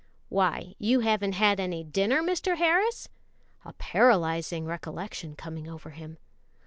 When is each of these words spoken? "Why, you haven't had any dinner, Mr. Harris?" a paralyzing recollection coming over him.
"Why, 0.29 0.73
you 0.79 1.01
haven't 1.01 1.33
had 1.33 1.59
any 1.59 1.83
dinner, 1.83 2.23
Mr. 2.23 2.57
Harris?" 2.57 3.07
a 3.63 3.73
paralyzing 3.73 4.65
recollection 4.65 5.35
coming 5.35 5.67
over 5.69 5.91
him. 5.91 6.17